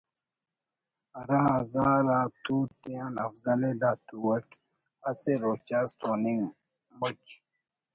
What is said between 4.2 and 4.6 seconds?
اٹ